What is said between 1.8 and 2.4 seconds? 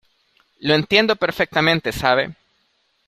sabe?